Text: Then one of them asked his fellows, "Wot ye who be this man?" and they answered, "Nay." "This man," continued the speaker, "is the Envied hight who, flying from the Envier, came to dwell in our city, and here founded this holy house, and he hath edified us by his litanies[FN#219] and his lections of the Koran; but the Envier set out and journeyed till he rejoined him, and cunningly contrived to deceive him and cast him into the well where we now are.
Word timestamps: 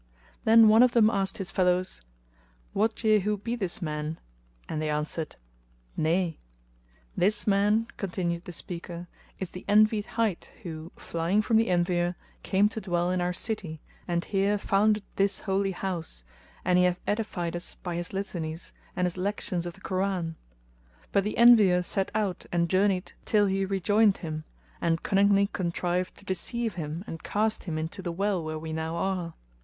Then 0.45 0.67
one 0.67 0.81
of 0.81 0.93
them 0.93 1.11
asked 1.11 1.37
his 1.37 1.51
fellows, 1.51 2.01
"Wot 2.73 3.03
ye 3.03 3.19
who 3.19 3.37
be 3.37 3.55
this 3.55 3.83
man?" 3.83 4.17
and 4.67 4.81
they 4.81 4.89
answered, 4.89 5.35
"Nay." 5.95 6.39
"This 7.15 7.45
man," 7.45 7.85
continued 7.97 8.45
the 8.45 8.51
speaker, 8.51 9.07
"is 9.37 9.51
the 9.51 9.63
Envied 9.67 10.07
hight 10.17 10.51
who, 10.63 10.91
flying 10.95 11.43
from 11.43 11.57
the 11.57 11.67
Envier, 11.69 12.15
came 12.41 12.67
to 12.69 12.81
dwell 12.81 13.11
in 13.11 13.21
our 13.21 13.31
city, 13.31 13.79
and 14.07 14.25
here 14.25 14.57
founded 14.57 15.03
this 15.17 15.41
holy 15.41 15.69
house, 15.69 16.23
and 16.65 16.79
he 16.79 16.85
hath 16.85 16.99
edified 17.05 17.55
us 17.55 17.75
by 17.75 17.93
his 17.95 18.09
litanies[FN#219] 18.09 18.71
and 18.95 19.05
his 19.05 19.17
lections 19.17 19.67
of 19.67 19.75
the 19.75 19.81
Koran; 19.81 20.35
but 21.11 21.23
the 21.23 21.35
Envier 21.37 21.85
set 21.85 22.09
out 22.15 22.47
and 22.51 22.69
journeyed 22.71 23.11
till 23.25 23.45
he 23.45 23.65
rejoined 23.65 24.17
him, 24.17 24.45
and 24.81 25.03
cunningly 25.03 25.45
contrived 25.53 26.17
to 26.17 26.25
deceive 26.25 26.73
him 26.73 27.03
and 27.05 27.21
cast 27.21 27.65
him 27.65 27.77
into 27.77 28.01
the 28.01 28.11
well 28.11 28.43
where 28.43 28.57
we 28.57 28.73
now 28.73 28.95
are. 28.95 29.35